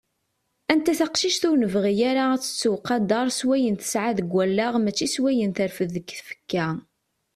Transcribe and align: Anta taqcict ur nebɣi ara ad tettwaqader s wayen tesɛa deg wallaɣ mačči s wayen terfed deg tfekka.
Anta 0.71 0.93
taqcict 0.99 1.43
ur 1.49 1.55
nebɣi 1.59 1.93
ara 2.09 2.23
ad 2.31 2.41
tettwaqader 2.43 3.27
s 3.37 3.39
wayen 3.47 3.75
tesɛa 3.81 4.11
deg 4.17 4.29
wallaɣ 4.35 4.73
mačči 4.79 5.07
s 5.13 5.15
wayen 5.21 5.51
terfed 5.57 5.89
deg 5.95 6.05
tfekka. 6.17 6.67